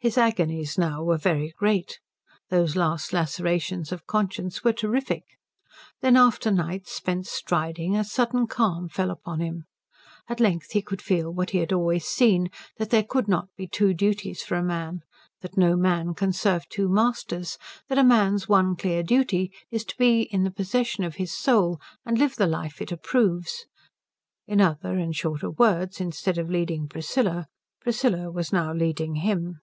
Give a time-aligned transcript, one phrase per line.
[0.00, 1.98] His agonies now were very great.
[2.50, 5.24] Those last lacerations of conscience were terrific.
[6.02, 9.64] Then, after nights spent striding, a sudden calm fell upon him.
[10.28, 13.66] At length he could feel what he had always seen, that there could not be
[13.66, 15.00] two duties for a man,
[15.40, 17.56] that no man can serve two masters,
[17.88, 21.80] that a man's one clear duty is to be in the possession of his soul
[22.04, 23.64] and live the life it approves:
[24.46, 27.46] in other and shorter words, instead of leading Priscilla,
[27.80, 29.60] Priscilla was now leading him.